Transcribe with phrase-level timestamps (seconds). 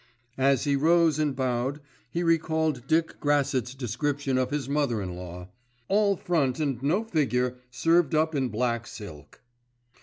[0.39, 5.49] As he rose and bowed he recalled Dick Grassetts' description of his mother in law,
[5.89, 9.41] "All front and no figure served up in black silk."